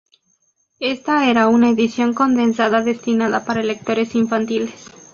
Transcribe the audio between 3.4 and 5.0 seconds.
para lectores infantiles.